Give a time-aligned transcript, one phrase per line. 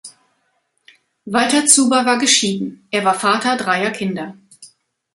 [1.27, 4.35] Walter Zuber war geschieden; er war Vater dreier Kinder.